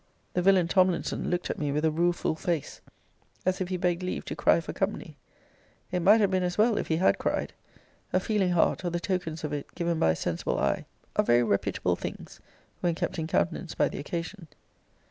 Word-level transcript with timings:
The 0.33 0.41
villain 0.41 0.67
Tomlinson 0.67 1.29
looked 1.29 1.51
at 1.51 1.59
me 1.59 1.71
with 1.71 1.85
a 1.85 1.91
rueful 1.91 2.33
face, 2.33 2.81
as 3.45 3.61
if 3.61 3.67
he 3.69 3.77
begged 3.77 4.01
leave 4.01 4.25
to 4.25 4.35
cry 4.35 4.59
for 4.59 4.73
company. 4.73 5.15
It 5.91 5.99
might 5.99 6.19
have 6.21 6.31
been 6.31 6.41
as 6.41 6.57
well, 6.57 6.75
if 6.79 6.87
he 6.87 6.95
had 6.97 7.19
cried. 7.19 7.53
A 8.11 8.19
feeling 8.19 8.53
heart, 8.53 8.83
or 8.83 8.89
the 8.89 8.99
tokens 8.99 9.43
of 9.43 9.53
it 9.53 9.75
given 9.75 9.99
by 9.99 10.09
a 10.09 10.15
sensible 10.15 10.57
eye, 10.57 10.85
are 11.17 11.23
very 11.23 11.43
reputable 11.43 11.95
things, 11.95 12.39
when 12.79 12.95
kept 12.95 13.19
in 13.19 13.27
countenance 13.27 13.75
by 13.75 13.89
the 13.89 13.99
occasion. 13.99 14.47